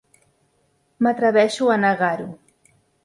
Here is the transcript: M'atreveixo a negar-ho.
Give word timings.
M'atreveixo 1.07 1.69
a 1.75 1.77
negar-ho. 1.83 2.27